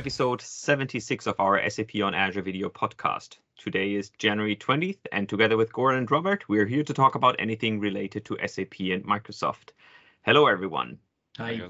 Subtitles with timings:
[0.00, 3.36] welcome to episode 76 of our SAP on Azure video podcast.
[3.58, 7.36] Today is January 20th, and together with Goran and Robert, we're here to talk about
[7.38, 9.72] anything related to SAP and Microsoft.
[10.22, 11.00] Hello, everyone.
[11.36, 11.60] Hi.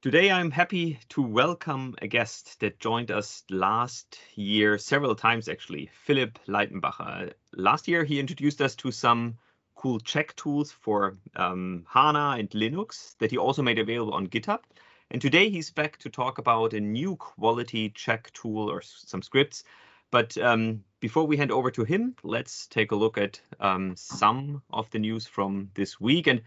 [0.00, 5.90] Today, I'm happy to welcome a guest that joined us last year several times, actually,
[6.06, 7.34] Philipp Leitenbauer.
[7.52, 9.36] Last year, he introduced us to some
[9.74, 14.60] cool check tools for um, HANA and Linux that he also made available on GitHub.
[15.10, 19.62] And today he's back to talk about a new quality check tool or some scripts.
[20.10, 24.62] But um, before we hand over to him, let's take a look at um, some
[24.72, 26.26] of the news from this week.
[26.26, 26.42] And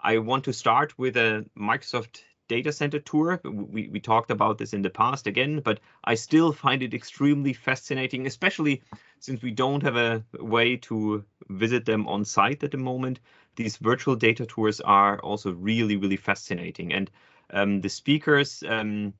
[0.00, 3.40] I want to start with a Microsoft data center tour.
[3.42, 7.52] We, we talked about this in the past again, but I still find it extremely
[7.52, 8.82] fascinating, especially
[9.18, 13.18] since we don't have a way to visit them on site at the moment.
[13.56, 16.92] These virtual data tours are also really, really fascinating.
[16.92, 17.10] And
[17.50, 19.14] um, the speakers, um,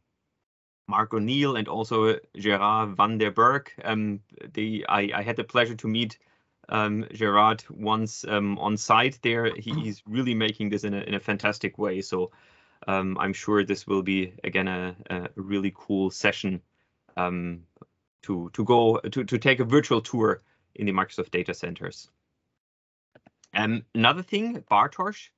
[0.88, 3.70] Mark O'Neill and also Gerard van der Berg.
[3.84, 4.20] Um,
[4.52, 6.18] they, I, I, had the pleasure to meet
[6.68, 9.54] um, Gerard once um, on site there.
[9.54, 12.02] He, he's really making this in a, in a fantastic way.
[12.02, 12.30] So
[12.86, 16.62] um, I'm sure this will be again a, a really cool session
[18.26, 20.42] to to go to to take a virtual tour
[20.74, 22.10] in the Microsoft data centers.
[23.54, 25.30] Um, another thing, Bartosz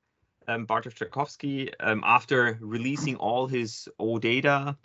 [0.48, 4.76] um, Bartosz Jarkowski, um, after releasing all his OData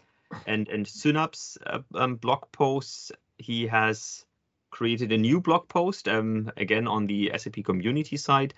[0.45, 4.25] and and Synapse uh, um, blog posts, he has
[4.69, 8.53] created a new blog post um, again on the SAP community side,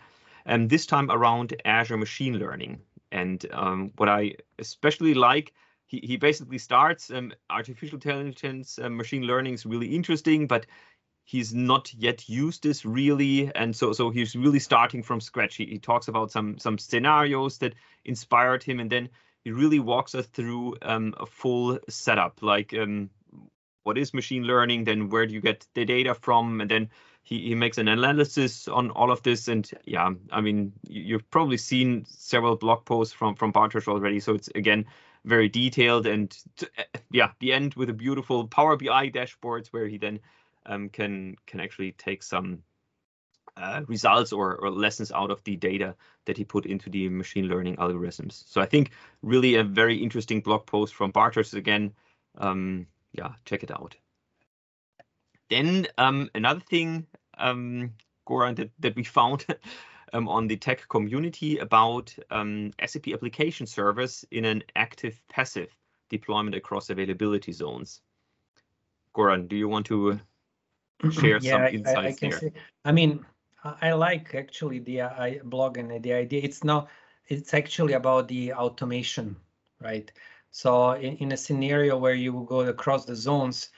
[0.45, 2.81] and this time around Azure machine learning.
[3.11, 5.53] And um, what I especially like,
[5.85, 10.65] he, he basically starts um, artificial intelligence, uh, machine learning is really interesting, but
[11.25, 13.53] he's not yet used this really.
[13.53, 15.55] And so so he's really starting from scratch.
[15.55, 17.73] He, he talks about some some scenarios that
[18.05, 19.09] inspired him and then
[19.43, 22.41] he really walks us through um, a full setup.
[22.41, 23.09] Like um,
[23.83, 24.85] what is machine learning?
[24.85, 26.61] Then where do you get the data from?
[26.61, 26.89] And then
[27.23, 29.47] he, he makes an analysis on all of this.
[29.47, 34.19] And yeah i mean you've probably seen several blog posts from from Bartosz already.
[34.19, 34.85] So it's again
[35.25, 36.05] very detailed.
[36.05, 36.37] And
[37.09, 40.19] yeah the end with a beautiful power bi dashboards where he then
[40.65, 42.63] um, can can actually take some
[43.57, 45.95] uh, results or, or, lessons out of the data
[46.25, 48.43] that he put into the machine learning algorithms.
[48.47, 51.93] So I think really a very interesting blog post from Bartosz again.
[52.37, 53.95] Um, yeah, check it out.
[55.49, 57.93] Then um, another thing, um,
[58.27, 59.45] Goran, that, that we found
[60.13, 65.73] um, on the tech community about um, SAP application service in an active passive
[66.09, 68.01] deployment across availability zones.
[69.15, 70.19] Goran, do you want to
[71.11, 72.39] share yeah, some insights I, I there.
[72.39, 72.51] Say,
[72.83, 73.25] I mean,
[73.63, 76.41] I like actually the I, blog and the idea.
[76.43, 76.89] It's not.
[77.27, 79.35] It's actually about the automation,
[79.81, 80.11] right?
[80.51, 83.69] So in, in a scenario where you will go across the zones,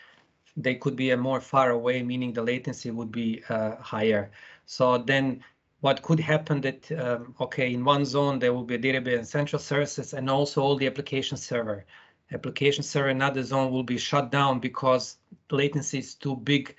[0.57, 4.31] they could be a more far away, meaning the latency would be uh, higher.
[4.66, 5.44] So then
[5.79, 9.27] what could happen that, um, okay, in one zone, there will be a database and
[9.27, 11.85] central services and also all the application server.
[12.31, 15.17] Application server in another zone will be shut down because
[15.50, 16.75] latency is too big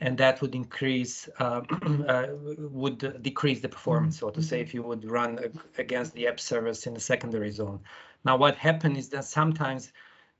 [0.00, 1.60] and that would increase uh,
[2.08, 2.26] uh,
[2.58, 4.66] would decrease the performance so to say mm-hmm.
[4.66, 5.38] if you would run
[5.78, 7.80] against the app service in the secondary zone
[8.24, 9.92] now what happened is that sometimes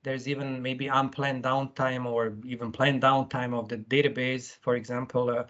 [0.03, 5.45] there's even maybe unplanned downtime or even planned downtime of the database for example uh,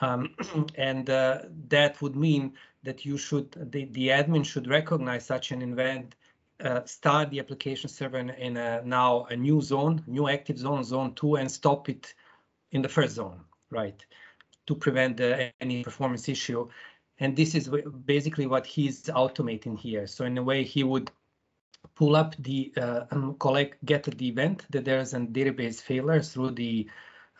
[0.00, 0.34] um,
[0.76, 5.60] and uh, that would mean that you should the, the admin should recognize such an
[5.62, 6.16] event
[6.64, 10.84] uh, start the application server in, in a, now a new zone new active zone
[10.84, 12.14] zone 2 and stop it
[12.72, 13.40] in the first zone
[13.70, 14.04] right,
[14.66, 16.68] to prevent uh, any performance issue.
[17.18, 17.70] And this is
[18.04, 20.06] basically what he's automating here.
[20.06, 21.10] So in a way, he would
[21.94, 26.88] pull up the uh, collect get the event that there's a database failure through the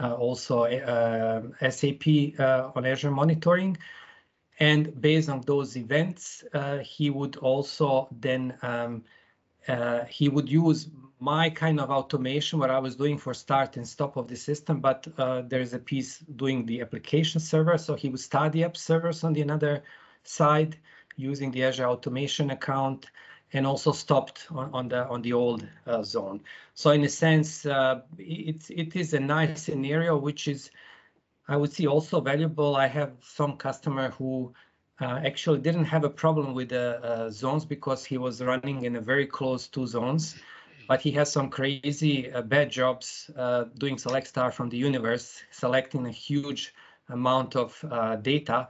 [0.01, 3.77] uh, also uh, SAP uh, on Azure monitoring.
[4.59, 9.05] And based on those events, uh, he would also then um,
[10.09, 10.89] he would use
[11.21, 14.81] my kind of automation, what I was doing for start and stop of the system,
[14.81, 17.77] but uh, there is a piece doing the application server.
[17.77, 19.83] So he would start the app servers on the another
[20.25, 20.79] side
[21.17, 23.11] using the Azure automation account
[23.53, 26.41] and also stopped on, on the on the old uh, zone.
[26.75, 30.71] So in a sense, uh, it, it is a nice scenario, which is,
[31.49, 32.77] I would see also valuable.
[32.77, 34.55] I have some customer who
[35.01, 38.97] uh, actually didn't have a problem with the uh, zones because he was running in
[38.97, 40.41] a very close two zones
[40.91, 45.41] but he has some crazy uh, bad jobs uh, doing select star from the universe,
[45.53, 46.75] selecting a huge
[47.11, 48.67] amount of uh, data.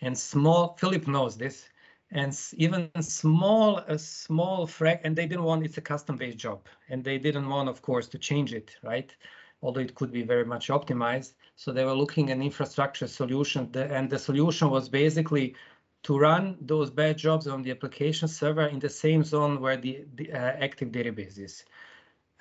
[0.00, 1.68] And small, Philipp knows this,
[2.10, 6.66] and even small a small frac and they didn't want it's a custom based job.
[6.88, 9.14] And they didn't want of course to change it right?
[9.62, 11.34] Although it could be very much optimized.
[11.54, 15.54] So they were looking at infrastructure solution and the solution was basically
[16.02, 20.04] to run those bad jobs on the application server in the same zone where the,
[20.14, 21.64] the uh, active database is.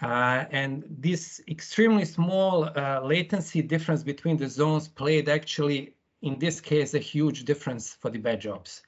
[0.02, 5.94] Uh, and this extremely small uh, latency difference between the zones played actually
[6.24, 8.81] in this case a huge difference for the bad jobs.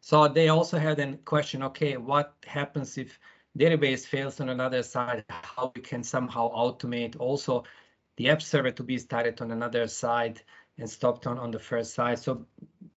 [0.00, 3.18] So they also had a question, okay, what happens if
[3.58, 7.64] database fails on another side, how we can somehow automate also
[8.16, 10.42] the app server to be started on another side
[10.78, 12.18] and stopped on, on the first side.
[12.18, 12.46] So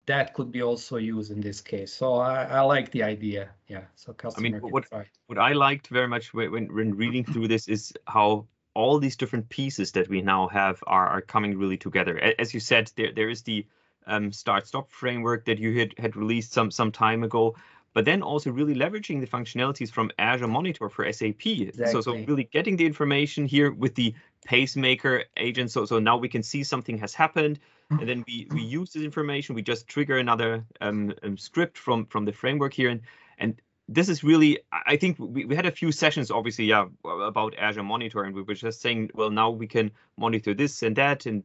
[0.07, 1.93] that could be also used in this case.
[1.93, 3.51] So I, I like the idea.
[3.67, 3.83] Yeah.
[3.97, 4.47] So customer.
[4.47, 4.87] I mean, what
[5.27, 9.49] what I liked very much when when reading through this is how all these different
[9.49, 12.19] pieces that we now have are are coming really together.
[12.39, 13.67] As you said, there there is the
[14.07, 17.57] um, start stop framework that you had, had released some some time ago
[17.97, 21.47] but then also really leveraging the functionalities from Azure Monitor for SAP.
[21.47, 21.93] Exactly.
[21.93, 24.15] So, so really getting the information here with the
[24.45, 25.71] pacemaker agent.
[25.71, 27.59] So, so now we can see something has happened,
[27.91, 29.55] and then we we use this information.
[29.55, 33.01] We just trigger another um, um, script from from the framework here, and
[33.39, 34.59] and this is really.
[34.73, 38.43] I think we, we had a few sessions, obviously, yeah, about Azure Monitor, and we
[38.43, 41.45] were just saying, well, now we can monitor this and that, and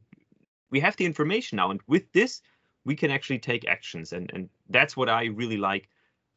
[0.71, 2.41] we have the information now, and with this,
[2.85, 5.89] we can actually take actions, and and that's what I really like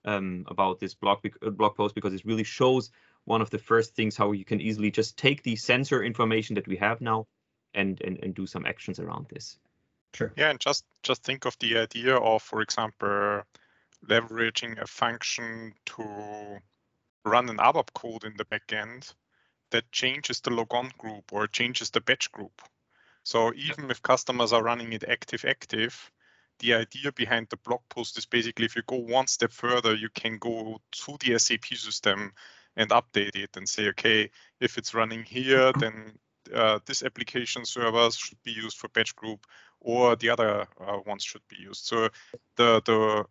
[0.04, 2.90] um, about this blog uh, blog post because it really shows
[3.24, 6.68] one of the first things how you can easily just take the sensor information that
[6.68, 7.26] we have now
[7.72, 9.58] and and, and do some actions around this.
[10.14, 10.32] Sure.
[10.36, 13.42] Yeah, and just just think of the idea of, for example,
[14.06, 16.60] leveraging a function to
[17.24, 19.12] run an ABAP code in the backend
[19.70, 22.62] that changes the logon group or changes the batch group.
[23.24, 26.10] So even if customers are running it active active,
[26.60, 30.10] the idea behind the blog post is basically if you go one step further, you
[30.10, 32.32] can go to the SAP system
[32.76, 34.30] and update it and say, okay,
[34.60, 36.12] if it's running here, then
[36.54, 39.46] uh, this application servers should be used for batch group
[39.84, 41.84] or the other uh, ones should be used.
[41.84, 42.08] So
[42.56, 43.26] the the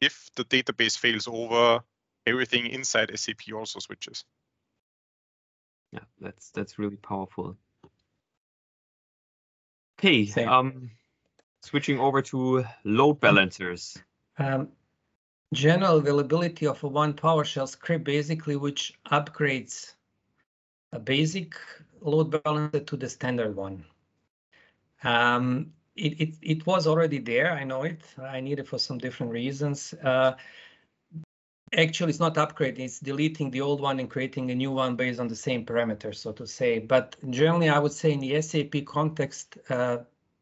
[0.00, 1.82] if the database fails over,
[2.26, 4.24] everything inside SAP also switches.
[5.92, 7.56] Yeah, that's that's really powerful.
[9.98, 10.90] Okay, um,
[11.62, 13.96] Switching over to load balancers.
[14.36, 14.68] Um,
[15.54, 19.94] general availability of a one PowerShell script, basically, which upgrades
[20.92, 21.54] a basic
[22.00, 23.84] load balancer to the standard one.
[25.04, 28.02] Um, it, it, it was already there, I know it.
[28.20, 29.92] I need it for some different reasons.
[30.02, 30.34] Uh,
[31.76, 35.20] actually, it's not upgrading, it's deleting the old one and creating a new one based
[35.20, 36.78] on the same parameters, so to say.
[36.78, 39.98] But generally, I would say in the SAP context, uh,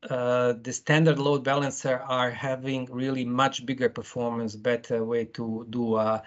[0.09, 5.95] uh, the standard load balancer are having really much bigger performance, better way to do
[5.95, 6.21] uh,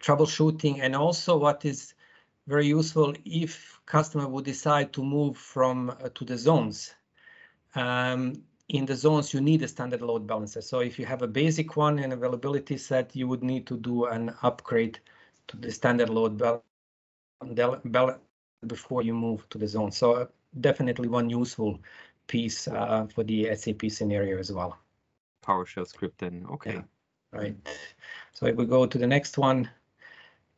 [0.00, 0.80] troubleshooting.
[0.80, 1.94] And also what is
[2.46, 6.94] very useful if customer would decide to move from uh, to the zones.
[7.74, 10.60] Um, in the zones, you need a standard load balancer.
[10.60, 14.06] So if you have a basic one and availability set, you would need to do
[14.06, 15.00] an upgrade
[15.48, 18.20] to the standard load balancer
[18.66, 19.90] before you move to the zone.
[19.90, 20.26] So uh,
[20.60, 21.80] definitely one useful
[22.26, 24.78] piece uh, for the SAP scenario as well.
[25.44, 26.74] PowerShell script then, okay.
[26.74, 26.82] Yeah,
[27.32, 27.56] right.
[28.32, 29.68] So if we go to the next one,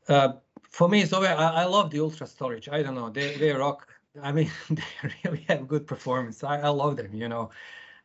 [0.09, 0.35] uh,
[0.69, 2.69] for me, so I, I love the Ultra storage.
[2.69, 3.89] I don't know, they, they rock.
[4.21, 4.83] I mean, they
[5.25, 6.43] really have good performance.
[6.45, 7.51] I, I love them, you know.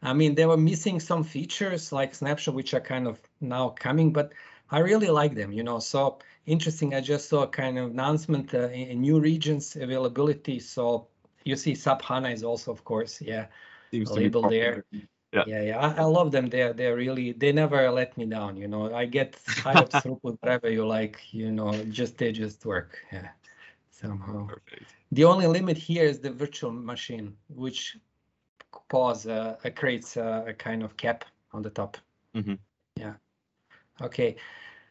[0.02, 4.14] I mean, they were missing some features like snapshot, which are kind of now coming,
[4.14, 4.32] but
[4.70, 5.80] I really like them, you know.
[5.80, 6.94] So interesting.
[6.94, 10.60] I just saw a kind of announcement uh, in new regions availability.
[10.60, 11.08] So
[11.46, 13.48] you see SAP HANA is also, of course, yeah,
[13.92, 14.84] Seems label there.
[15.34, 15.80] Yeah, yeah, yeah.
[15.80, 16.48] I, I, love them.
[16.48, 18.56] They're they're really they never let me down.
[18.56, 21.22] You know, I get high up throughput whatever you like.
[21.32, 22.98] You know, just they just work.
[23.12, 23.28] Yeah,
[24.02, 24.48] somehow.
[24.48, 24.94] Perfect.
[25.12, 27.98] The only limit here is the virtual machine, which
[28.90, 31.98] pause uh, creates a, a, kind of cap on the top.
[32.34, 32.58] Mm -hmm.
[32.96, 33.16] Yeah.
[34.02, 34.36] Okay.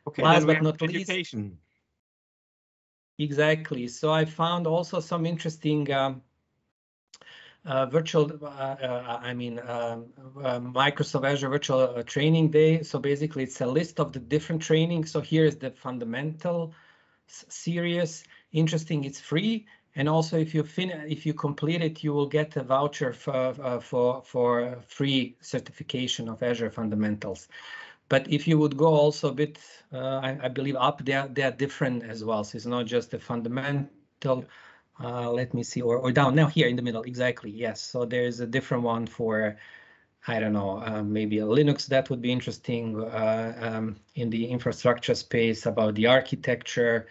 [0.05, 0.23] Okay.
[0.23, 1.43] Last but not education.
[1.43, 1.57] least.
[3.19, 3.89] Exactly.
[3.89, 6.23] So I found also some interesting um,
[7.65, 10.13] uh, virtual, uh, uh, I mean, um,
[10.73, 12.83] Microsoft Azure Virtual Training Day.
[12.83, 15.11] So basically, it's a list of the different trainings.
[15.11, 16.73] So here is the fundamental
[17.27, 18.25] series.
[18.53, 19.67] Interesting, it's free.
[19.95, 23.55] And also, if you fin if you complete it, you will get a voucher for
[23.63, 27.49] uh, for for free certification of Azure fundamentals.
[28.09, 29.59] But if you would go also a bit,
[29.93, 32.45] uh, I, I, believe up there, they are different as well.
[32.45, 34.45] So it's not just a fundamental
[35.03, 37.81] uh, let me see, or, or down now here in the middle, exactly, yes.
[37.83, 39.57] So there's a different one for
[40.29, 44.47] I don't know, uh, maybe a Linux that would be interesting uh, um, in the
[44.47, 47.07] infrastructure space about the architecture,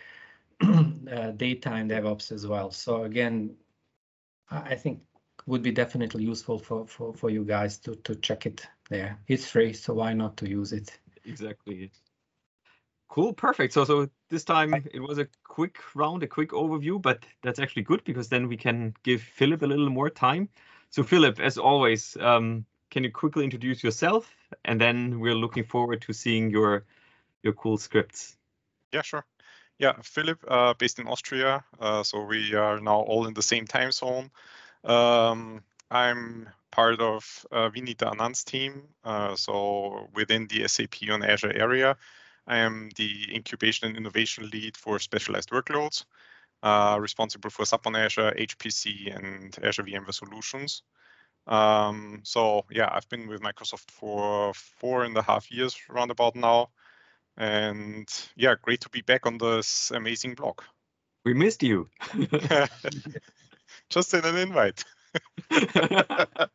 [1.37, 2.71] data and DevOps as well.
[2.71, 3.55] So again,
[4.49, 5.01] I think
[5.47, 9.19] would be definitely useful for, for, for you guys to, to check it there.
[9.27, 10.97] It's free, so why not to use it?
[11.25, 11.91] Exactly.
[13.07, 13.73] Cool, perfect.
[13.73, 17.83] So so this time it was a quick round, a quick overview, but that's actually
[17.83, 20.49] good because then we can give Philipp a little more time.
[20.89, 24.33] So Philipp, as always, um, can you quickly introduce yourself?
[24.65, 26.85] And then we're looking forward to seeing your
[27.43, 28.37] your cool scripts.
[28.91, 29.25] Yeah, sure.
[29.77, 31.63] Yeah, Philipp, uh, based in Austria.
[31.79, 34.31] Uh, so we are now all in the same time zone.
[34.83, 38.83] Um, I'm part of uh, Vinita Anand's team.
[39.03, 41.97] Uh, so within the SAP on Azure area,
[42.47, 46.05] I am the incubation and innovation lead for specialized workloads,
[46.63, 50.83] uh, responsible for SAP on Azure, HPC, and Azure VMware solutions.
[51.47, 56.69] Um, so yeah, I've been with Microsoft for four and a half years roundabout now.
[57.37, 60.61] And yeah, great to be back on this amazing blog.
[61.25, 61.89] We missed you.
[63.89, 64.83] Just send an invite.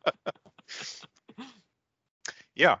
[2.55, 2.77] yeah.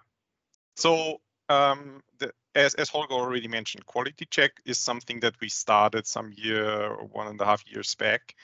[0.75, 6.07] So um, the, as, as Holger already mentioned, quality check is something that we started
[6.07, 8.35] some year, one and a half years back,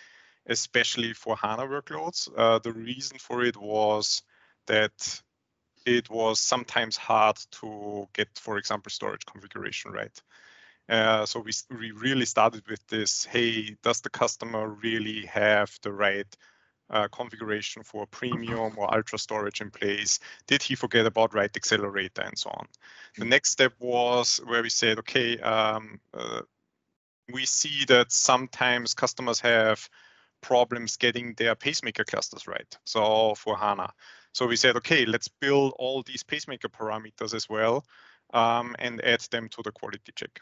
[0.48, 2.30] especially for HANA workloads.
[2.36, 4.22] Uh, the reason for it was
[4.68, 5.22] that
[5.88, 10.22] it was sometimes hard to get, for example, storage configuration right.
[10.90, 15.92] Uh, so we, we really started with this, hey, does the customer really have the
[15.92, 16.28] right
[16.90, 20.20] uh, configuration for premium or ultra storage in place?
[20.46, 22.68] Did he forget about write accelerator and so on?
[23.18, 23.30] The hmm.
[23.30, 26.42] next step was where we said, okay, um, uh,
[27.32, 29.90] we see that sometimes customers have
[30.42, 32.78] problems getting their pacemaker clusters right.
[32.86, 33.92] So for HANA.
[34.34, 37.86] So we said, okay, let's build all these pacemaker parameters as well
[38.34, 40.42] um, and add them to the quality check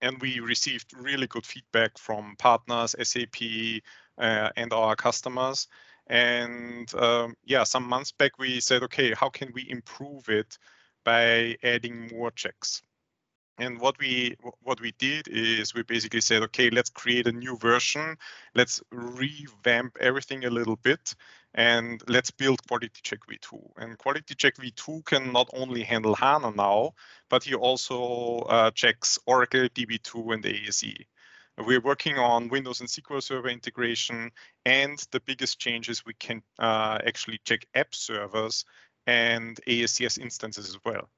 [0.00, 3.82] and we received really good feedback from partners, SAP,
[4.18, 5.68] uh, and our customers.
[6.06, 10.58] And um, yeah, some months back we said, okay, how can we improve it
[11.04, 12.82] by adding more checks?
[13.58, 17.56] And what we what we did is we basically said, okay, let's create a new
[17.56, 18.16] version.
[18.54, 21.14] Let's revamp everything a little bit,
[21.56, 23.58] and let's build Quality Check V2.
[23.78, 26.92] And Quality Check V2 can not only handle HANA now,
[27.30, 30.94] but he also uh, checks Oracle, DB2, and ASE.
[31.58, 34.30] We're working on Windows and SQL Server integration,
[34.66, 38.66] and the biggest change is we can uh, actually check app servers
[39.06, 41.08] and ASCS instances as well.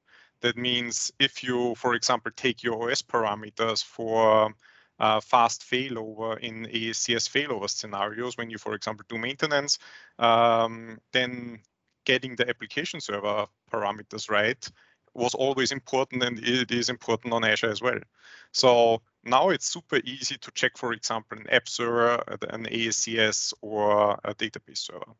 [0.41, 4.53] That means if you, for example, take your OS parameters for
[4.99, 9.79] uh, fast failover in ASCS failover scenarios, when you, for example, do maintenance,
[10.17, 11.59] um, then
[12.05, 14.69] getting the application server parameters right
[15.13, 17.99] was always important and it is important on Azure as well.
[18.51, 24.19] So now it's super easy to check, for example, an app server, an ASCS, or
[24.23, 25.13] a database server.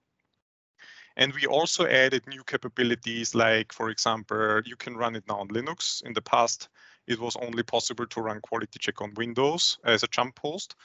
[1.17, 5.49] And we also added new capabilities like, for example, you can run it now on
[5.49, 6.01] Linux.
[6.03, 6.69] In the past,
[7.09, 10.75] it was only possible to run quality check on Windows as a jump host,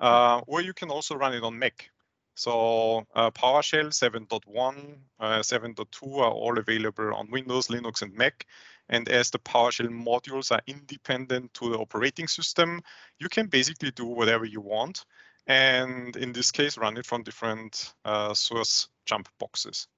[0.00, 1.90] uh, or you can also run it on Mac.
[2.34, 8.46] So uh, PowerShell 7.1, uh, 7.2 are all available on Windows, Linux, and Mac.
[8.88, 12.80] And as the PowerShell modules are independent to the operating system,
[13.18, 15.04] you can basically do whatever you want.
[15.46, 19.88] And in this case, run it from different uh, source jump boxes.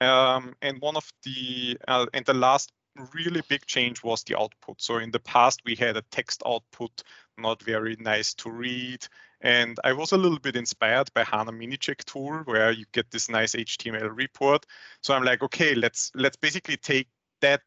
[0.00, 2.72] Um, and one of the uh, and the last
[3.12, 4.80] really big change was the output.
[4.80, 7.02] So in the past we had a text output,
[7.38, 9.06] not very nice to read.
[9.40, 13.28] And I was a little bit inspired by HANA Minicheck tool where you get this
[13.28, 14.64] nice HTML report.
[15.02, 17.08] So I'm like, okay, let's let's basically take
[17.40, 17.62] that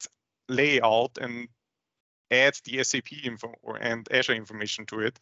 [0.50, 1.48] layout and
[2.32, 5.20] add the SAP info and Azure information to it.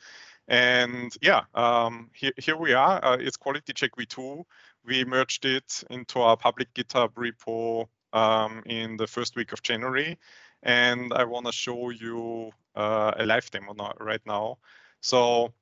[0.48, 3.04] And yeah, um, here, here we are.
[3.04, 4.44] Uh, it's Quality Check V2.
[4.86, 10.18] We merged it into our public GitHub repo um, in the first week of January.
[10.64, 14.58] And I want to show you uh, a live demo right now.
[15.02, 15.54] So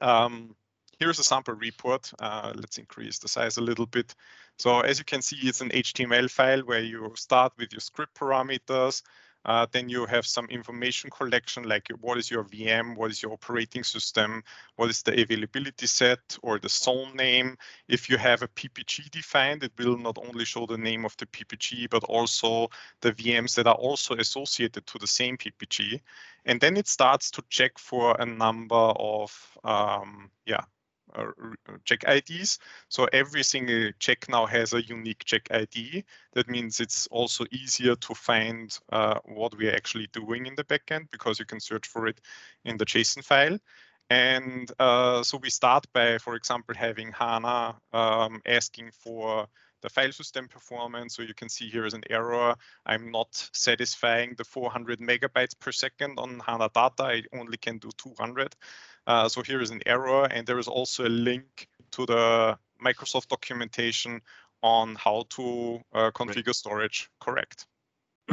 [0.00, 0.56] um,
[0.98, 2.10] here's a sample report.
[2.18, 4.14] Uh, let's increase the size a little bit.
[4.58, 8.14] So as you can see, it's an HTML file where you start with your script
[8.14, 9.02] parameters,
[9.44, 13.32] uh, then you have some information collection like what is your VM, what is your
[13.32, 14.42] operating system,
[14.76, 17.56] what is the availability set or the zone name.
[17.88, 21.26] If you have a PPG defined, it will not only show the name of the
[21.26, 22.68] PPG, but also
[23.00, 26.00] the VMs that are also associated to the same PPG.
[26.46, 30.64] And then it starts to check for a number of, um, yeah,
[31.84, 32.58] check IDs.
[32.88, 36.04] So every single check now has a unique check ID.
[36.32, 41.10] That means it's also easier to find uh, what we're actually doing in the backend
[41.10, 42.20] because you can search for it
[42.64, 43.58] in the JSON file.
[44.10, 49.46] And uh, so we start by, for example, having HANA um, asking for
[49.84, 51.14] the file system performance.
[51.14, 52.56] So you can see here is an error.
[52.86, 57.02] I'm not satisfying the 400 megabytes per second on HANA data.
[57.02, 58.56] I only can do 200.
[59.06, 60.24] Uh, so here is an error.
[60.24, 64.22] And there is also a link to the Microsoft documentation
[64.62, 66.56] on how to uh, configure right.
[66.56, 67.66] storage correct.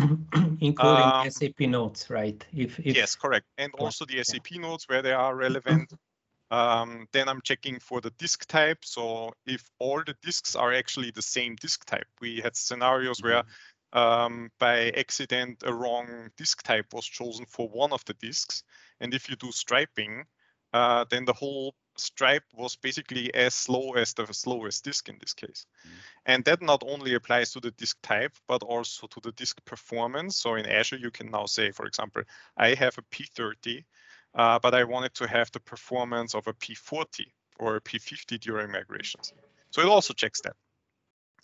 [0.61, 2.45] including um, SAP notes, right?
[2.55, 4.61] If, if yes, correct, and also the SAP yeah.
[4.61, 5.91] notes where they are relevant.
[6.51, 8.83] Um, then I'm checking for the disk type.
[8.83, 13.43] So if all the disks are actually the same disk type, we had scenarios where
[13.43, 13.97] mm-hmm.
[13.97, 18.63] um, by accident a wrong disk type was chosen for one of the disks.
[18.99, 20.25] And if you do striping,
[20.73, 25.33] uh, then the whole stripe was basically as slow as the slowest disk in this
[25.33, 25.65] case.
[25.85, 25.91] Mm.
[26.25, 30.37] And that not only applies to the disk type, but also to the disk performance.
[30.37, 32.23] So in Azure, you can now say, for example,
[32.57, 33.85] I have a P30
[34.35, 37.25] uh, but I wanted to have the performance of a P40
[37.59, 39.33] or a P50 during migrations.
[39.71, 40.55] So it also checks that.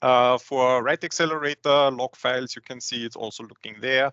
[0.02, 4.12] Uh, for write accelerator log files, you can see it's also looking there.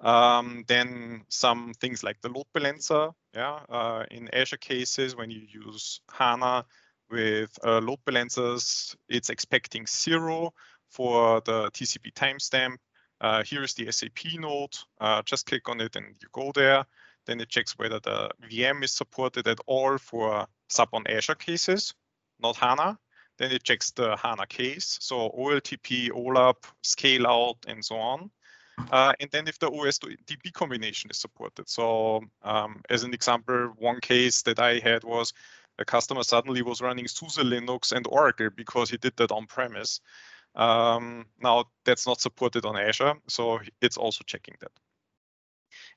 [0.00, 3.10] Um, then some things like the load balancer.
[3.34, 6.64] Yeah, uh, in Azure cases, when you use HANA
[7.10, 10.54] with uh, load balancers, it's expecting zero
[10.88, 12.76] for the TCP timestamp.
[13.20, 14.84] Uh, here's the SAP note.
[14.98, 16.86] Uh, just click on it and you go there.
[17.26, 21.94] Then it checks whether the VM is supported at all for SAP on Azure cases,
[22.40, 22.98] not HANA.
[23.38, 28.30] Then it checks the HANA case, so OLTP, OLAP, scale out, and so on.
[28.90, 31.68] Uh, and then if the OS to DB combination is supported.
[31.68, 35.32] So um, as an example, one case that I had was
[35.78, 40.00] a customer suddenly was running SUSE Linux and Oracle because he did that on premise.
[40.54, 44.72] Um, now that's not supported on Azure, so it's also checking that.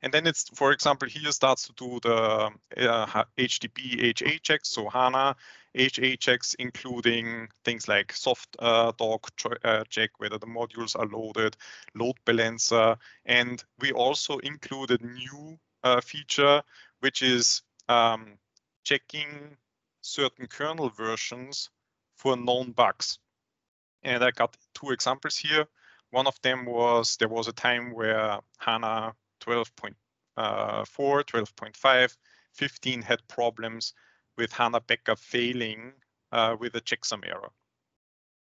[0.04, 2.52] And then it's, for example, here starts to do the
[2.89, 5.34] uh, HTTP HA checks, so HANA
[5.76, 9.32] HA checks, including things like soft uh, doc
[9.63, 11.56] uh, check, whether the modules are loaded,
[11.96, 12.98] load balancer.
[13.26, 16.62] And we also included new uh, feature,
[17.00, 18.34] which is um,
[18.84, 19.56] checking
[20.02, 21.70] certain kernel versions
[22.18, 23.20] for known bugs.
[24.04, 25.66] And I got two examples here.
[26.12, 29.93] One of them was there was a time where HANA 12.4,
[30.38, 32.17] uh, 12.5,
[32.53, 33.93] 15 had problems
[34.38, 35.93] with HANA backup failing
[36.32, 37.49] uh, with a checksum error.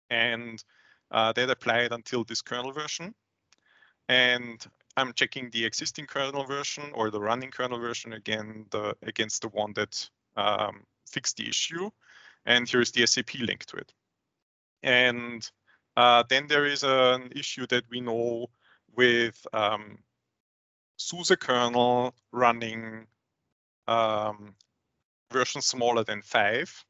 [0.10, 0.64] And
[1.12, 3.14] uh, that applied until this kernel version.
[4.10, 4.66] And
[4.98, 9.50] I'm checking the existing kernel version or the running kernel version again the, against the
[9.50, 11.90] one that um, fixed the issue.
[12.46, 13.94] And here's the SAP link to it.
[14.84, 15.50] And
[15.98, 18.48] uh, then there is an issue that we know
[18.96, 19.98] with um,
[20.98, 23.08] SUSE kernel running
[23.88, 24.56] um,
[25.32, 26.86] version smaller than five,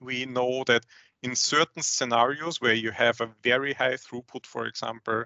[0.00, 0.84] we know that
[1.22, 5.24] in certain scenarios where you have a very high throughput, for example,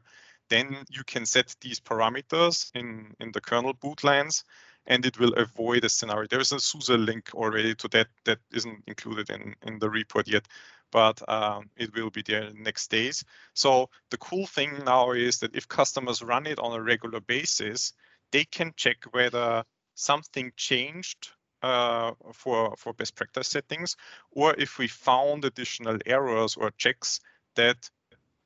[0.49, 4.45] then you can set these parameters in, in the kernel boot lines
[4.87, 6.27] and it will avoid a scenario.
[6.27, 10.47] There's a SUSE link already to that that isn't included in, in the report yet,
[10.91, 13.25] but um, it will be there next days.
[13.55, 17.93] So the cool thing now is that if customers run it on a regular basis,
[18.33, 21.31] they can check whether something changed
[21.63, 23.97] uh, for, for best practice settings,
[24.31, 27.21] or if we found additional errors or checks
[27.57, 27.91] that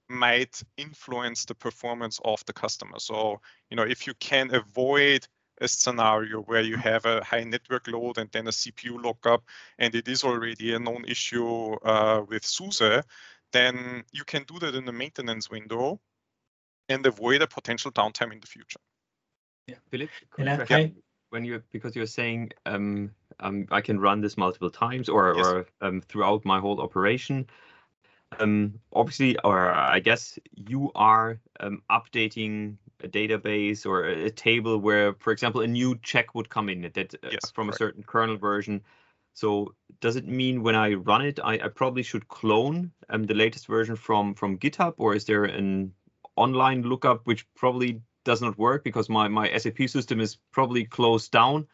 [0.08, 2.98] might influence the performance of the customer.
[2.98, 5.26] So, you know, if you can avoid
[5.62, 9.44] a scenario where you have a high network load and then a CPU lockup,
[9.78, 13.02] and it is already a known issue uh, with SUSE,
[13.52, 16.00] then you can do that in the maintenance window
[16.88, 18.80] and avoid a potential downtime in the future.
[19.68, 20.10] Yeah, Philipp,
[20.70, 20.92] I,
[21.30, 25.46] when you because you're saying um, um, I can run this multiple times or, yes.
[25.46, 27.46] or um, throughout my whole operation.
[28.38, 35.14] Um, obviously, or I guess you are um, updating a database or a, table where,
[35.14, 37.76] for example, a new check would come in that uh, yes, from correct.
[37.76, 38.82] a certain kernel version.
[39.34, 43.34] So does it mean when I run it, I, I probably should clone um, the
[43.34, 45.92] latest version from from GitHub, or is there an
[46.36, 51.32] online lookup which probably does not work because my my SAP system is probably closed
[51.32, 51.66] down?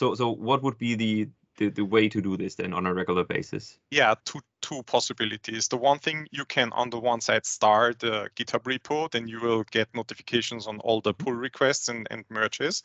[0.00, 2.94] So so what would be the the, the way to do this then on a
[2.94, 3.78] regular basis?
[3.90, 5.68] Yeah, two two possibilities.
[5.68, 9.40] The one thing you can on the one side start the GitHub repo, then you
[9.40, 12.82] will get notifications on all the pull requests and, and merges.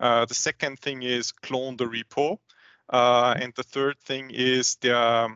[0.00, 2.38] Uh, the second thing is clone the repo.
[2.90, 5.28] Uh, and the third thing is there,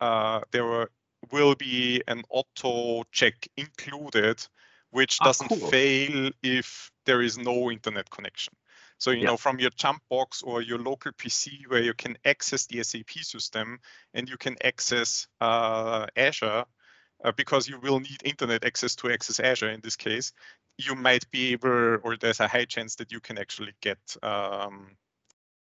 [0.00, 0.88] uh, there
[1.30, 4.38] will be an auto check included,
[4.90, 5.70] which Ah, doesn't cool.
[5.70, 8.54] fail if there is no internet connection.
[8.98, 9.26] So, you Yeah.
[9.26, 13.10] know, from your jump box or your local PC where you can access the SAP
[13.22, 13.78] system
[14.14, 16.64] and you can access uh, Azure,
[17.24, 20.32] uh, because you will need internet access to access Azure in this case,
[20.78, 24.96] you might be able, or there's a high chance that you can actually get um,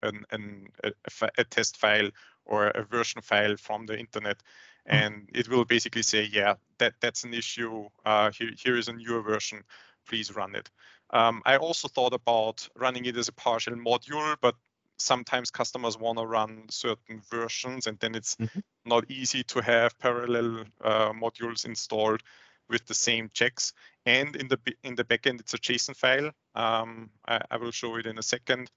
[0.03, 0.91] an, an, a,
[1.37, 2.09] a test file
[2.45, 4.41] or a version file from the internet.
[4.85, 7.87] And it will basically say, yeah, that, that's an issue.
[8.05, 9.63] Uh, here, here is a newer version.
[10.07, 10.69] Please run it.
[11.11, 14.55] Um, I also thought about running it as a PowerShell module, but
[14.97, 18.63] sometimes customers want to run certain versions, and then it's Mhm.
[18.85, 22.23] not easy to have parallel uh, modules installed
[22.69, 23.73] with the same checks.
[24.05, 26.31] And in the in the backend, it's a JSON file.
[26.55, 28.71] Um, I, I will show it in a second.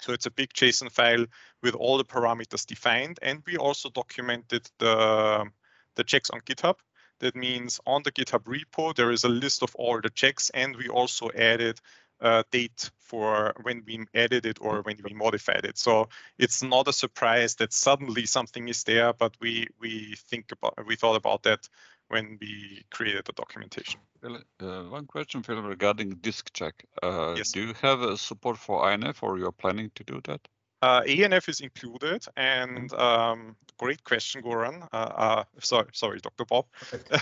[0.00, 1.26] So it's a big JSON file
[1.62, 5.50] with all the parameters defined, and we also documented the
[5.96, 6.76] the checks on GitHub.
[7.20, 10.76] That means on the GitHub repo, there is a list of all the checks, and
[10.76, 11.80] we also added
[12.20, 15.78] a date for when we added it or when we modified it.
[15.78, 20.74] So it's not a surprise that suddenly something is there, but we we think about
[20.86, 21.68] we thought about that
[22.08, 24.00] when we created the documentation.
[24.22, 26.84] Uh, one question, Phil, regarding disk check.
[27.02, 27.52] Uh, Yes.
[27.52, 30.40] Do you have a support for ANF or you're planning to do that?
[30.82, 34.88] Uh, ANF is included, and um, great question, Goran.
[34.92, 36.44] Uh, uh, sorry, sorry, Dr.
[36.44, 36.66] Bob.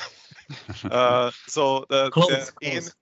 [0.91, 2.95] Uh, so the, Close, the, AN, close.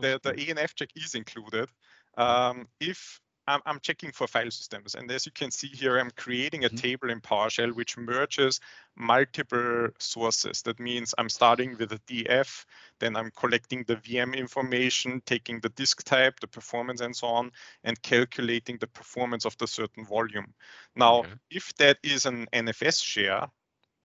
[0.00, 1.68] the, the ANF check is included.
[2.16, 6.10] Um, if I'm, I'm checking for file systems, and as you can see here, I'm
[6.12, 6.84] creating a Mhm.
[6.84, 8.60] table in PowerShell which merges
[8.96, 10.62] multiple sources.
[10.62, 12.66] That means I'm starting with a DF,
[13.00, 17.52] then I'm collecting the VM information, taking the disk type, the performance, and so on,
[17.84, 20.54] and calculating the performance of the certain volume.
[20.96, 21.34] Now, Okay.
[21.50, 23.48] if that is an NFS share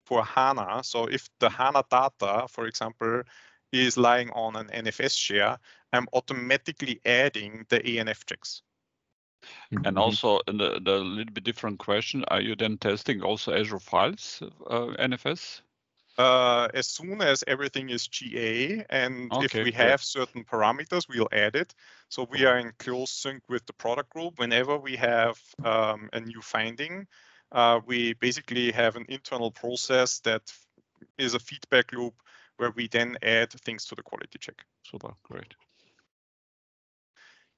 [0.06, 3.24] for HANA, so if the HANA data, for example,
[3.72, 5.58] is lying on an NFS share,
[5.94, 8.64] I'm automatically adding the ANF checks.
[9.86, 13.80] And also, in the, the little bit different question, are you then testing also Azure
[13.80, 15.62] Files uh, NFS?
[16.18, 19.74] Uh, as soon as everything is GA, and if we great.
[19.74, 21.74] have certain parameters, we'll add it.
[22.10, 24.38] So we are in close sync with the product group.
[24.38, 27.08] Whenever we have um, a new finding,
[27.52, 30.44] uh, we basically have an internal process that
[31.18, 32.14] is a feedback loop
[32.58, 34.66] where we then add things to the quality check.
[34.84, 35.56] Super, great.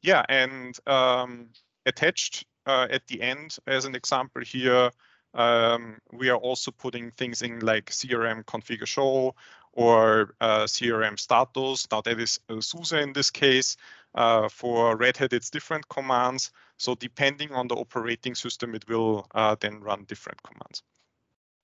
[0.02, 1.50] Yeah, and um,
[1.86, 4.92] attached uh, at the end, as an example here,
[5.34, 9.36] um, we are also putting things in like CRM configure show
[9.72, 11.88] or uh, CRM status.
[11.92, 13.78] Now that is uh, SUSE in this case.
[14.16, 16.52] Uh, for Red Hat, it's different commands.
[16.78, 20.84] So depending on the operating system, it will uh, then run different commands.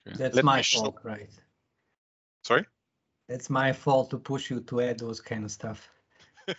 [0.06, 1.30] That's Let my fault, right?
[2.44, 2.66] Sorry?
[3.28, 5.88] That's my fault to push you to add those kind of stuff.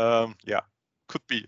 [0.00, 0.60] um, yeah,
[1.08, 1.46] could be.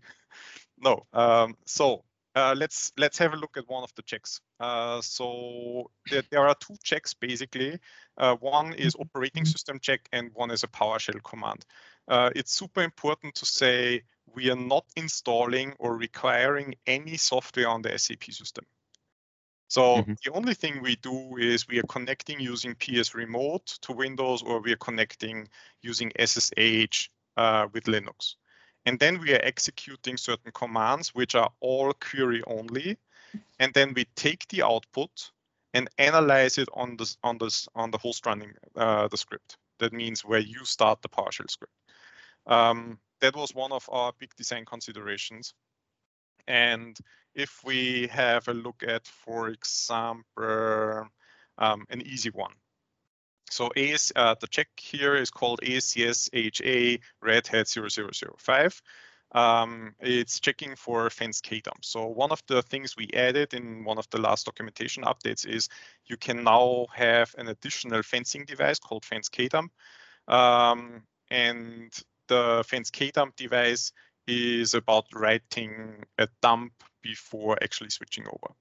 [0.79, 1.07] No.
[1.13, 4.41] Um, so uh, let's let's have a look at one of the checks.
[4.61, 7.79] Uh, so there, there are two checks basically.
[8.19, 11.65] Uh, one is operating system check and one is a PowerShell command.
[12.09, 14.03] Uh, it's super important to say
[14.35, 18.65] we are not installing or requiring any software on the SAP system.
[19.69, 20.17] So Mhm.
[20.25, 24.61] the only thing we do is we are connecting using PS Remote to Windows or
[24.61, 25.49] we are connecting
[25.81, 28.37] using SSH uh, with Linux.
[28.85, 32.99] And then we are executing certain commands which are all query only.
[33.59, 35.31] And then we take the output
[35.75, 39.57] and analyze it on this on this on the host running uh, the script.
[39.79, 41.73] That means where you start the PowerShell script.
[42.47, 45.55] Um, that was one of our big design considerations.
[46.47, 46.99] And
[47.35, 51.07] if we have a look at, for example,
[51.59, 52.53] um, an easy one.
[53.53, 58.83] So AS, uh, the check here is called ASCS HA Red Hat 0005.
[59.33, 61.83] Um, it's checking for fence kdump.
[61.83, 65.69] So one of the things we added in one of the last documentation updates is
[66.07, 69.69] you can now have an additional fencing device called fence kdump.
[70.29, 71.93] Um, and
[72.29, 73.93] the fence kdump device
[74.27, 78.55] is about writing a dump before actually switching over.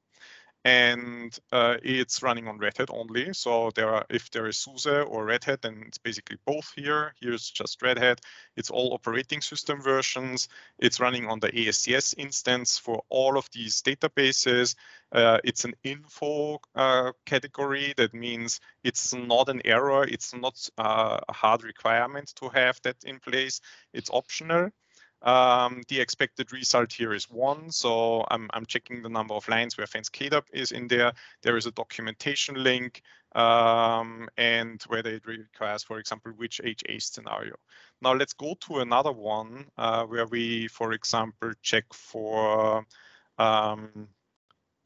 [0.63, 3.33] And uh, it's running on Red Hat only.
[3.33, 7.13] So there are, if there is SUSE or Red Hat, then it's basically both here.
[7.19, 8.21] Here's just Red Hat.
[8.55, 10.49] It's all operating system versions.
[10.77, 14.75] It's running on the ASCS instance for all of these databases.
[15.11, 17.93] Uh, it's an info uh, category.
[17.97, 20.03] That means it's not an error.
[20.07, 23.61] It's not uh, a hard requirement to have that in place.
[23.93, 24.69] It's optional.
[25.23, 27.71] Um, the expected result here is one.
[27.71, 31.13] So I'm, I'm checking the number of lines where fence kdump is in there.
[31.43, 33.01] There is a documentation link
[33.33, 37.55] um, and whether it requires, for example, which HA scenario.
[38.01, 42.85] Now let's go to another one uh, where we, for example, check for
[43.37, 44.07] um,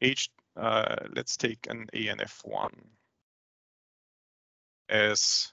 [0.00, 2.74] H, uh, let's take an ANF one
[4.88, 5.52] as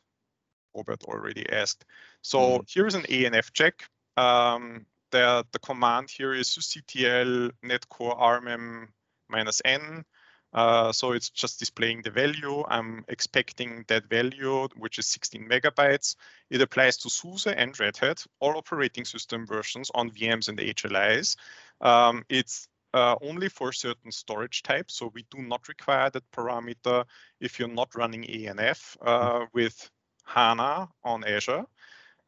[0.76, 1.86] Robert already asked.
[2.22, 2.74] So mm -hmm.
[2.74, 3.90] here is an ANF check.
[4.18, 8.88] Um, the, the command here is sysctl netcore rmm
[9.30, 10.04] minus n.
[10.54, 12.64] Uh, so it's just displaying the value.
[12.68, 16.16] I'm expecting that value, which is 16 megabytes.
[16.52, 21.38] It applies to SUSE and Red Hat, all operating system versions on VMs and HLIs.
[21.82, 24.94] Um, it's uh, only for certain storage types.
[24.94, 27.06] So we do not require that parameter
[27.40, 29.90] if you're not running ANF uh, with
[30.26, 31.66] HANA on Azure.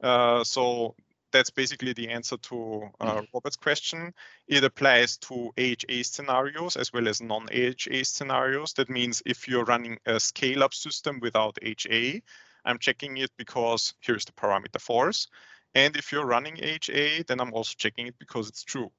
[0.01, 0.95] Uh, so
[1.35, 3.27] that's basically the answer to uh, mm.
[3.33, 4.13] Robert's question.
[4.47, 8.71] It applies to AHA scenarios as well as non-AHA scenarios.
[8.73, 12.21] That means if you're running a scale-up system without HA,
[12.63, 15.27] I'm checking it because here's the parameter force.
[15.73, 18.89] And if you're running HA, then I'm also checking it because it's true.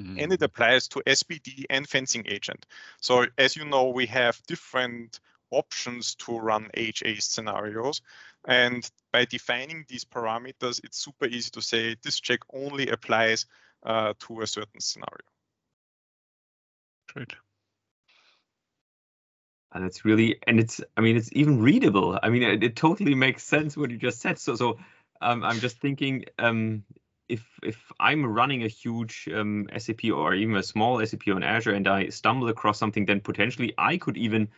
[0.00, 0.18] Mm-hmm.
[0.18, 2.66] And it applies to SBD and fencing agent.
[3.00, 5.20] So as you know, we have different
[5.50, 8.02] options to run HA scenarios.
[8.46, 13.46] And by defining these parameters, it's super easy to say this check only applies
[13.84, 15.26] uh, to a certain scenario.
[17.12, 17.34] Great.
[19.72, 22.18] And it's really, and it's, I mean, it's even readable.
[22.22, 24.38] I mean, it, it totally makes sense what you just said.
[24.38, 24.78] So, so
[25.20, 26.82] um, I'm just thinking, um,
[27.30, 31.72] if if I'm running a huge um, SAP or even a small SAP on Azure
[31.74, 34.48] and I stumble across something, then potentially I could even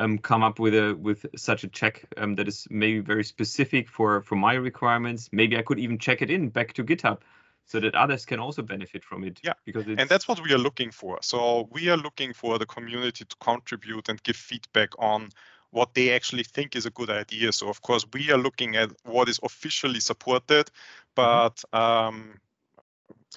[0.00, 3.88] um, come up with a with such a check um, that is maybe very specific
[3.88, 5.28] for for my requirements.
[5.32, 7.18] Maybe I could even check it in back to GitHub
[7.66, 9.40] so that others can also benefit from it.
[9.42, 11.18] Yeah, because and that's what we are looking for.
[11.22, 15.30] So we are looking for the community to contribute and give feedback on
[15.70, 17.52] what they actually think is a good idea.
[17.52, 21.14] So of course we are looking at what is officially supported, mm-hmm.
[21.14, 22.40] but um,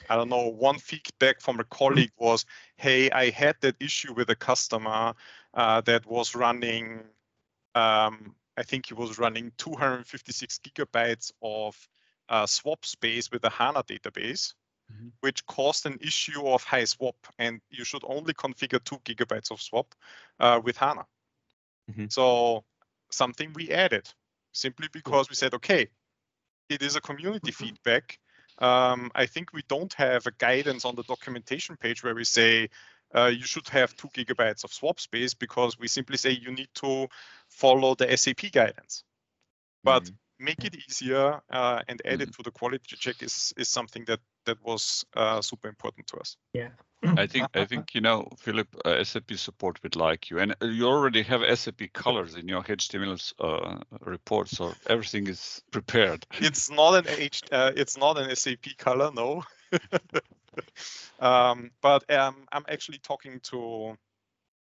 [0.09, 2.45] I don't know, one feedback from a colleague was,
[2.77, 5.13] hey, I had that issue with a customer
[5.53, 7.01] uh, that was running,
[7.75, 11.77] um, I think he was running 256 gigabytes of
[12.29, 14.53] uh, swap space with a HANA database,
[14.91, 15.09] mm-hmm.
[15.21, 17.15] which caused an issue of high swap.
[17.39, 19.93] And you should only configure two gigabytes of swap
[20.39, 21.05] uh, with HANA.
[21.91, 22.05] Mm-hmm.
[22.09, 22.63] So
[23.12, 24.09] something we added
[24.53, 25.88] simply because we said, okay,
[26.69, 27.65] it is a community mm-hmm.
[27.65, 28.19] feedback
[28.63, 32.69] um, I think we don't have a guidance on the documentation page where we say
[33.13, 36.69] uh, you should have two gigabytes of swap space because we simply say you need
[36.76, 37.08] to
[37.49, 39.04] follow the SAP guidance.
[39.84, 40.15] But mm-hmm.
[40.43, 42.21] Make it easier uh, and add mm-hmm.
[42.23, 46.17] it to the quality check is is something that that was uh, super important to
[46.17, 46.38] us.
[46.53, 46.69] Yeah.
[47.17, 50.88] I think I think you know Philipp uh, SAP support would like you, and you
[50.88, 56.25] already have SAP colors in your HTML uh, report, so everything is prepared.
[56.39, 59.43] It's not an H, uh, it's not an SAP color, no.
[61.19, 63.97] um, but um, I'm actually talking to,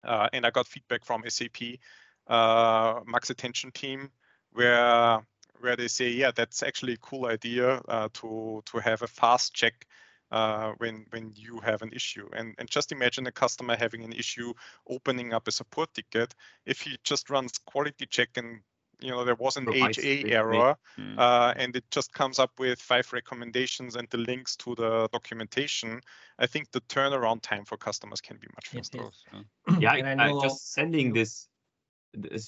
[0.05, 1.79] uh, and I got feedback from SAP
[2.27, 4.11] uh, Max Attention team
[4.53, 5.21] where
[5.61, 9.55] where they say, yeah, that's actually a cool idea uh, to to have a fast
[9.55, 9.87] check
[10.31, 12.29] uh, when when you have an issue.
[12.33, 14.53] And and just imagine a customer having an issue
[14.89, 16.35] opening up a support ticket.
[16.65, 18.61] If he just runs quality check and
[19.01, 21.19] you know there was an HA error mm.
[21.19, 26.01] uh, and it just comes up with five recommendations and the links to the documentation
[26.39, 28.99] i think the turnaround time for customers can be much faster
[29.81, 31.49] yeah, yeah I, I just sending this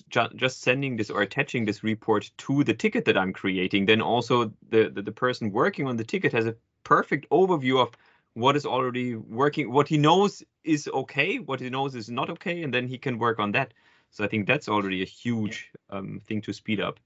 [0.09, 4.53] just sending this or attaching this report to the ticket that I'm creating, then also
[4.71, 7.91] the, the, the person working on the ticket has a perfect overview of
[8.35, 12.63] what is already working, what he knows is okay, what he knows is not okay,
[12.63, 13.75] and then he can work on that.
[14.11, 17.01] So I think that's already a huge um, thing to speed up.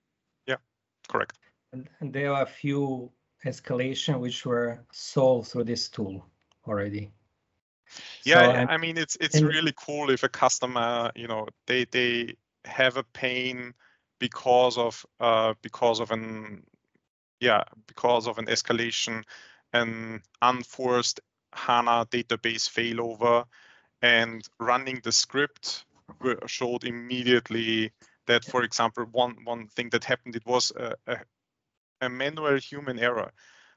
[0.47, 0.57] Yeah,
[1.09, 1.39] correct.
[1.73, 3.11] And, and there are a few
[3.45, 6.25] escalation which were solved through this tool
[6.67, 7.11] already.
[8.25, 12.37] Yeah, so, I mean it's it's really cool if a customer, you know, they they
[12.65, 13.75] have a pain
[14.19, 16.63] because of uh, because of an
[17.41, 19.25] yeah because of an escalation
[19.73, 21.21] an unforced
[21.55, 23.45] HANA database failover
[24.03, 25.85] and running the script
[26.47, 27.93] showed immediately
[28.27, 31.17] that, for example, one, one thing that happened, it was a, a,
[32.03, 33.33] a manual human error.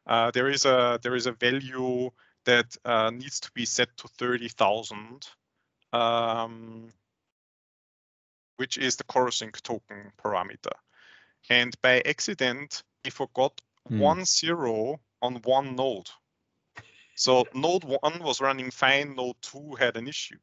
[0.07, 2.11] Uh, there is a there is a value
[2.45, 5.27] that uh, needs to be set to 30,000,
[5.93, 6.89] um,
[8.57, 10.71] which is the corosync token parameter.
[11.49, 13.99] And by accident, they forgot mm.
[13.99, 16.09] one zero on one node.
[17.15, 20.37] So node one was running fine, node two had an issue.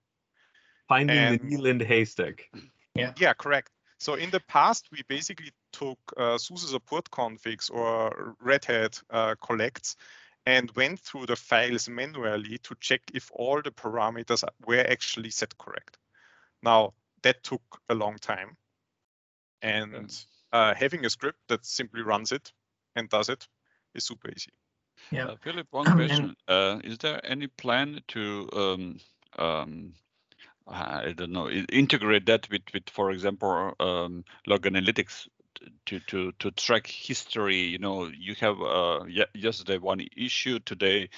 [0.88, 2.48] Finding And- the needle in the haystack.
[2.94, 3.70] Yeah, correct.
[3.98, 9.36] So in the past, we basically took uh, SUSE support configs or Red Hat uh,
[9.40, 9.96] collects
[10.44, 15.56] and went through the files manually to check if all the parameters were actually set
[15.56, 15.98] correct.
[16.62, 18.56] Now, that took a long time.
[19.62, 20.12] And
[20.52, 22.52] uh, having a script that simply runs it
[22.96, 23.46] and does it
[23.94, 24.50] is super easy.
[25.10, 25.26] Yeah.
[25.28, 26.36] Uh, Philipp, one And- question.
[26.48, 28.98] Uh, is there any plan to um,
[29.38, 29.94] um,
[30.66, 35.28] I don't know integrate that with, with for example, um, log analytics
[35.86, 37.56] to to to track history?
[37.62, 39.04] You know, you have uh,
[39.34, 41.08] yesterday one issue, today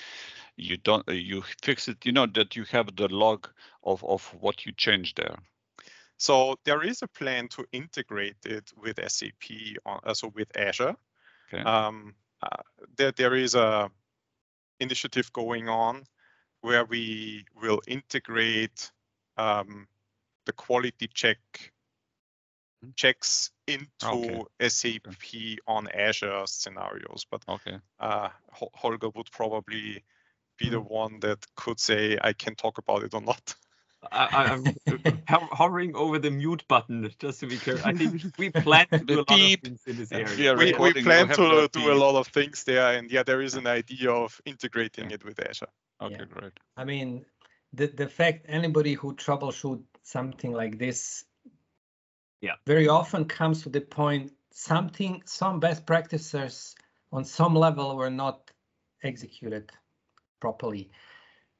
[0.57, 2.07] you don't uh, you fix it.
[2.07, 3.49] You know that you have the log
[3.83, 5.37] of of what you changed there.
[6.19, 10.97] So there is a plan to integrate it with SAP, on, also with Azure.
[11.49, 11.65] Okay.
[11.65, 12.63] Um, uh,
[12.97, 13.91] there, there is a
[14.81, 16.07] initiative going on
[16.63, 18.93] where we will integrate
[19.39, 19.89] um,
[20.47, 21.73] the quality check
[22.83, 22.95] Mhm.
[22.97, 24.45] checks into Okay.
[24.61, 27.27] SAP on Azure scenarios.
[27.31, 27.81] But Okay.
[27.99, 30.05] uh, Holger would probably
[30.59, 30.83] be the Mm.
[30.83, 33.55] one that could say I can talk about it or not.
[34.13, 34.65] I, I- I'm
[35.29, 37.79] ho- hovering over the mute button just to be clear.
[37.85, 40.55] I think we plan to do a lot of things in this area.
[40.55, 43.11] we we, we recording, you plan to the do a lot of things there and
[43.11, 45.69] yeah there is an idea of integrating it with azure
[46.03, 46.25] Okay, Yeah.
[46.25, 46.53] great.
[46.77, 47.25] I mean,
[47.73, 51.25] the the fact anybody who troubleshoot something like this,
[52.41, 52.57] Yeah.
[52.67, 56.75] very often comes to the point something some best practices
[57.13, 58.51] on some level were not
[59.03, 59.71] executed
[60.41, 60.91] properly,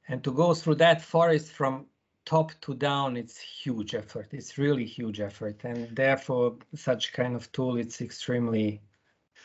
[0.09, 1.87] and to go through that forest from
[2.25, 4.29] top to down, it's huge effort.
[4.33, 8.81] It's really huge effort, and therefore such kind of tool it's extremely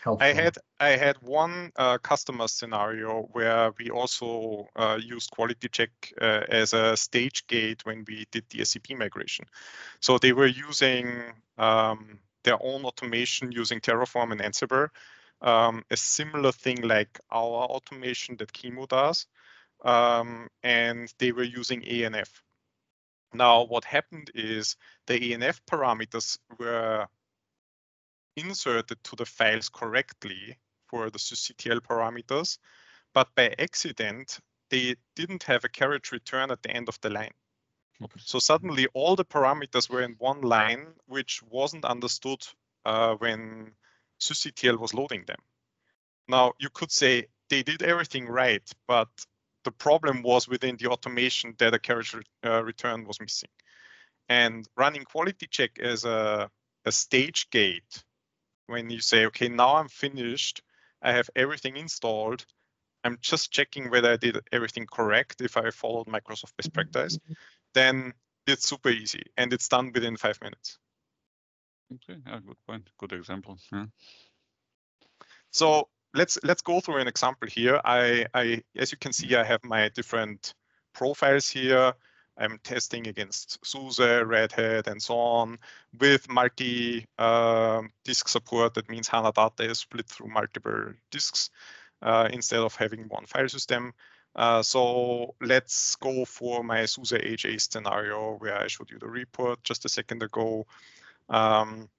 [0.04, 0.28] helpful.
[0.28, 5.90] i had i had one uh, customer scenario where we also uh, used quality check
[6.22, 9.46] uh, as a stage gate when we did the SAP migration
[10.00, 11.22] so they were using
[11.58, 14.90] um, their own automation using terraform and ansible
[15.42, 19.28] um, a similar thing like our automation that Kimmo does
[19.84, 22.44] um, and they were using ANF
[23.34, 24.76] Now, what happened is
[25.08, 27.08] the ANF parameters were
[28.36, 32.58] inserted to the files correctly for the sysctl parameters,
[33.14, 34.40] but by accident,
[34.70, 37.34] they didn't have a carriage return at the end of the line.
[38.18, 42.46] So suddenly all the parameters were in one line, which wasn't understood
[42.86, 43.74] uh, when
[44.20, 45.40] sysctl was loading them.
[46.28, 49.10] Now, you could say they did everything right, but
[49.64, 53.50] the problem was within the automation that a carriage re- uh, return was missing.
[54.28, 56.50] And running quality check as a,
[56.86, 58.04] a stage gate,
[58.68, 60.62] when you say, okay, now I'm finished,
[61.02, 62.46] I have everything installed,
[63.04, 67.18] I'm just checking whether I did everything correct, if I followed Microsoft best practice,
[67.74, 68.14] then
[68.46, 70.78] it's super easy and it's done within five minutes.
[71.94, 72.90] Okay, yeah, good point.
[72.98, 73.58] Good example.
[73.72, 73.86] Yeah.
[75.52, 77.80] So let's let's go through an example here.
[77.84, 80.54] I, I as you can see, I have my different
[80.94, 81.94] profiles here.
[82.38, 85.60] I'm testing against SUSE, Red Hat, and so on
[86.00, 88.76] with multi um, disk support.
[88.76, 91.50] That means HANA data is split through multiple disks
[92.02, 93.94] uh, instead of having one file system.
[94.36, 99.62] Uh, so let's go for my SUSE HA scenario where I showed you the report
[99.64, 100.66] just a second ago.
[101.28, 101.90] Um,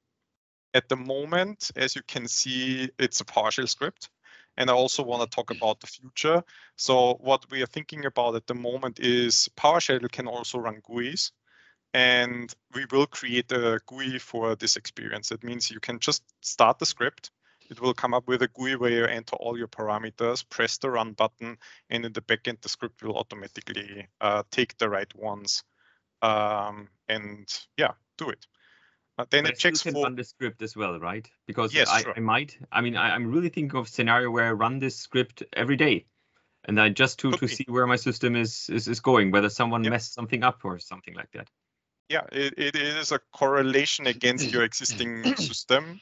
[0.74, 4.10] at the moment, as you can see, it's a PowerShell script.
[4.56, 6.42] And I also want to talk about the future.
[6.76, 11.32] So what we are thinking about at the moment is PowerShell can also run GUIs.
[11.94, 15.30] And we will create a GUI for this experience.
[15.30, 17.30] That means you can just start the script.
[17.70, 20.90] It will come up with a GUI where you enter all your parameters, press the
[20.90, 21.56] run button,
[21.88, 25.64] and in the backend, the script will automatically uh, take the right ones
[26.22, 28.46] um, and yeah, do it.
[29.18, 31.28] Uh, then But it checks for run the script as well, right?
[31.46, 32.14] Because Yes, I, sure.
[32.16, 32.58] I might.
[32.72, 36.06] I mean, I, I'm really thinking of scenario where I run this script every day,
[36.64, 37.54] and I just to Could to be.
[37.56, 39.90] see where my system is is, is going, whether someone Yep.
[39.90, 41.48] messed something up or something like that.
[42.10, 46.00] yeah, it, it is a correlation against your existing system.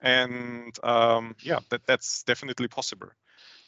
[0.00, 3.08] And um, yeah, that, that's definitely possible.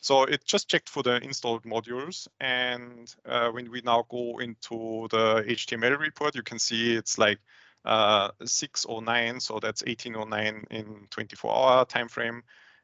[0.00, 2.28] So it just checked for the installed modules.
[2.40, 7.38] And uh, when we now go into the HTML report, you can see it's like
[7.86, 9.40] uh, 609.
[9.40, 12.42] So that's 1809 in 24 hour time frame.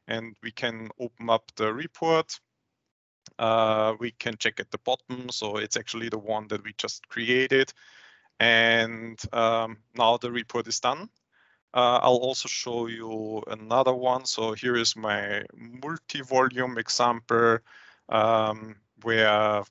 [0.08, 2.38] And we can open up the report.
[3.38, 5.28] Uh, we can check at the bottom.
[5.30, 7.72] So it's actually the one that we just created.
[8.40, 11.08] And um, now the report is done.
[11.74, 14.26] Uh, I'll also show you another one.
[14.26, 17.58] So here is my multi-volume example
[18.08, 19.62] um, where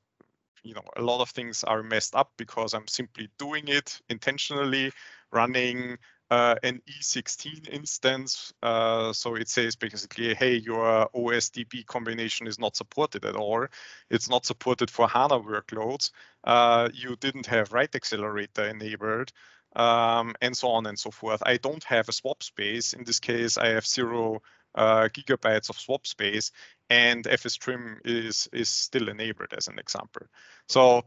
[0.63, 4.91] you know a lot of things are messed up because I'm simply doing it intentionally,
[5.31, 5.97] running
[6.31, 8.53] uh, an E16 instance.
[8.63, 13.67] Uh, so it says basically, hey, your OSDB combination is not supported at all.
[14.09, 16.11] It's not supported for HANA workloads.
[16.43, 19.31] Uh, you didn't have write accelerator enabled.
[19.73, 21.41] Um, and so on and so forth.
[21.45, 22.91] I don't have a swap space.
[22.91, 24.41] In this case, I have zero
[24.75, 26.51] uh, gigabytes of swap space,
[26.89, 30.23] and FSTrim is is still enabled as an example.
[30.67, 31.03] So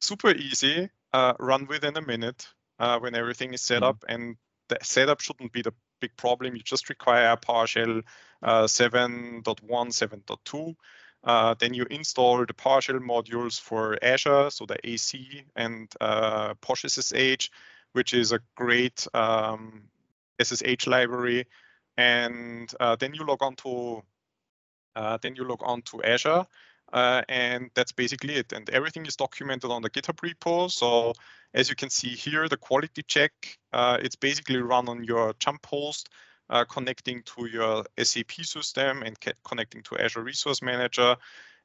[0.00, 2.46] super easy, uh, run within a minute
[2.78, 3.90] uh, when everything is set mm -hmm.
[3.90, 4.36] up, and
[4.68, 6.56] the setup shouldn't be the big problem.
[6.56, 8.02] You just require PowerShell
[8.42, 10.74] uh, 7.1, 7.2.
[11.24, 15.14] Uh, then you install the PowerShell modules for Azure, so the Az
[15.56, 17.50] and uh, Posh SSH,
[17.92, 19.88] which is a great um,
[20.42, 21.46] SSH library.
[21.96, 24.02] And uh, then you log on to
[24.96, 26.46] uh, then you log on to Azure,
[26.94, 28.52] uh, and that's basically it.
[28.52, 30.70] And everything is documented on the GitHub repo.
[30.70, 31.12] So
[31.52, 33.32] as you can see here, the quality check,
[33.72, 36.08] uh, it's basically run on your jump host,
[36.50, 41.16] uh, connecting to your SAP system and connecting to Azure Resource Manager.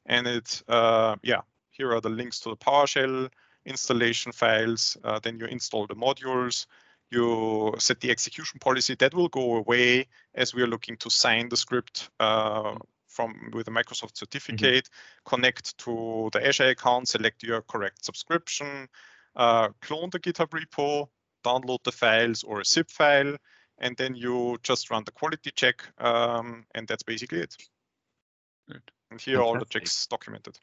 [0.07, 3.29] And it, uh, yeah, here are the links to the PowerShell
[3.65, 4.97] installation files.
[5.03, 6.65] Uh, then you install the modules.
[7.11, 8.95] You set the execution policy.
[8.95, 12.75] That will go away as we are looking to sign the script uh,
[13.09, 15.35] from with a Microsoft certificate, mm-hmm.
[15.35, 18.87] connect to the Azure account, select your correct subscription,
[19.35, 21.09] uh, clone the GitHub repo,
[21.43, 23.35] download the files or a zip file,
[23.79, 27.55] and then you just run the quality check, um, and that's basically it.
[28.69, 28.81] Good.
[29.11, 30.57] And here are all the checks documented.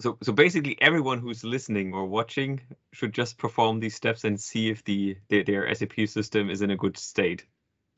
[0.00, 2.60] So, so basically, everyone who's listening or watching
[2.92, 6.70] should just perform these steps and see if the their, their SAP system is in
[6.70, 7.46] a good state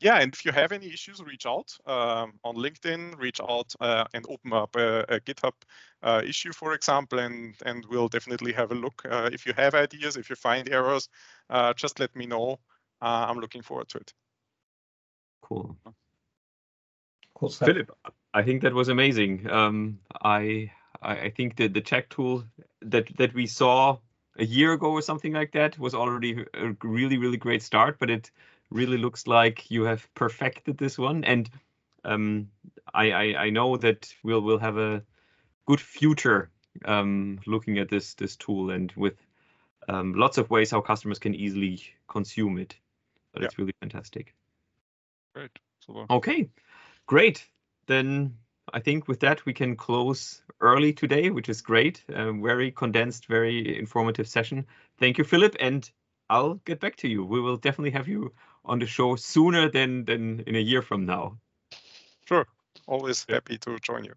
[0.01, 4.05] yeah, and if you have any issues, reach out um, on LinkedIn, reach out uh,
[4.13, 5.53] and open up a, a GitHub
[6.01, 9.03] uh, issue, for example, and and we'll definitely have a look.
[9.09, 11.07] Uh, if you have ideas, if you find errors,
[11.49, 12.59] uh, just let me know.
[13.01, 14.13] Uh, I'm looking forward to it.
[15.41, 15.77] Cool.
[17.35, 17.67] Cool stuff.
[17.67, 17.91] Philipp,
[18.33, 19.49] I think that was amazing.
[19.49, 20.71] Um, I
[21.03, 22.43] I think that the check tool
[22.81, 23.97] that that we saw
[24.37, 28.09] a year ago or something like that was already a really really great start, but
[28.09, 28.31] it
[28.71, 31.23] really looks like you have perfected this one.
[31.23, 31.49] And
[32.03, 32.49] um,
[32.93, 35.03] I, I, I know that we'll we'll have a
[35.65, 36.49] good future
[36.85, 39.15] um, looking at this this tool and with
[39.89, 42.75] um, lots of ways how customers can easily consume it.
[43.33, 43.47] But yeah.
[43.47, 44.33] it's really fantastic.
[45.35, 45.51] Great.
[45.79, 46.05] Super.
[46.09, 46.49] Okay,
[47.07, 47.45] great.
[47.87, 48.35] Then
[48.73, 52.03] I think with that we can close early today, which is great.
[52.09, 54.65] A very condensed, very informative session.
[54.97, 55.89] Thank you, Philipp, and
[56.29, 57.25] I'll get back to you.
[57.25, 58.33] We will definitely have you
[58.65, 61.37] on the show sooner than than in a year from now.
[62.25, 62.45] Sure.
[62.87, 64.13] Always happy to join you.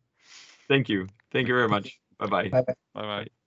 [0.69, 1.09] Thank you.
[1.33, 1.99] Thank you very much.
[2.19, 2.49] Bye bye.
[2.49, 2.75] Bye bye.
[2.95, 3.44] Bye bye.